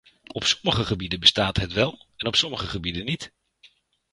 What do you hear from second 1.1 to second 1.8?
bestaat het